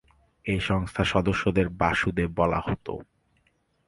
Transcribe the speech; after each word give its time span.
এই 0.45 0.59
সংস্থার 0.61 1.07
সদস্যদের 1.07 1.67
বাসুদেব 1.79 2.29
বলা 2.35 2.59
হত। 2.59 2.87